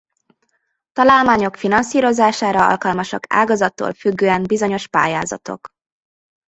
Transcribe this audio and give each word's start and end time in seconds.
Találmányok 0.91 1.55
finanszírozására 1.55 2.67
alkalmasak 2.67 3.23
ágazattól 3.29 3.93
függően 3.93 4.43
bizonyos 4.43 4.87
pályázatok. 4.87 5.69